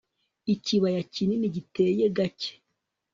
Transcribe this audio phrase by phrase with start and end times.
[0.53, 2.51] ikibaya kinini, giteye gake